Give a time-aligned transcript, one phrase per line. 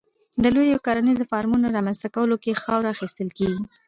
[0.43, 3.61] د لویو کرنیزو فارمونو رامنځته کولو کې خاوره اخیستل کېږي.